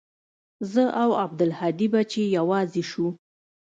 [0.71, 3.07] زه او عبدالهادي به چې يوازې سو.